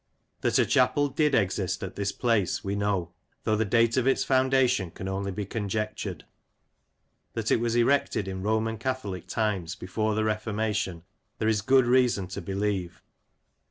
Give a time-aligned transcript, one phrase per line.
[0.39, 3.11] That a Chapel did exist at this place we know,
[3.43, 6.25] though the date of its foundation can only be conjectured.
[7.33, 11.03] That it was erected in Roman Catholic times, before the Reformation,
[11.37, 13.03] there is good reason to believe.